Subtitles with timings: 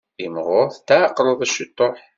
[0.25, 1.97] Imɣur tetεeqqleḍ ciṭuḥ.